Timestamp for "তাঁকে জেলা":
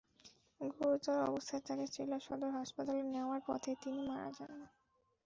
1.67-2.17